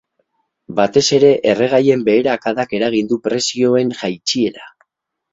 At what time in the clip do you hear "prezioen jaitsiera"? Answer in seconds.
3.27-4.65